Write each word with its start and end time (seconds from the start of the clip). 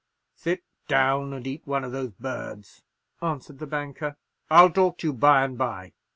"Sit 0.33 0.63
down 0.87 1.31
and 1.31 1.45
eat 1.45 1.61
one 1.67 1.83
of 1.83 1.91
those 1.91 2.09
birds," 2.09 2.81
answered 3.21 3.59
the 3.59 3.67
banker. 3.67 4.17
"I'll 4.49 4.71
talk 4.71 4.97
to 4.97 5.07
you 5.09 5.13
by 5.13 5.43
and 5.43 5.55
by." 5.59 5.93